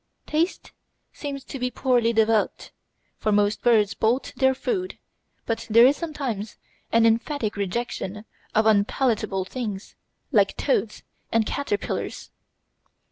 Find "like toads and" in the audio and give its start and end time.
10.31-11.45